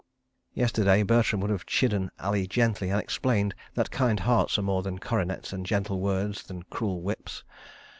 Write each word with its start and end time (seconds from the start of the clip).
Yesterday 0.55 1.03
Bertram 1.03 1.41
would 1.41 1.51
have 1.51 1.67
chidden 1.67 2.09
Ali 2.19 2.47
gently, 2.47 2.89
and 2.89 2.99
explained 2.99 3.53
that 3.75 3.91
kind 3.91 4.21
hearts 4.21 4.57
are 4.57 4.63
more 4.63 4.81
than 4.81 4.97
coronets 4.97 5.53
and 5.53 5.63
gentle 5.63 5.99
words 5.99 6.41
than 6.41 6.63
cruel 6.71 7.03
whips. 7.03 7.43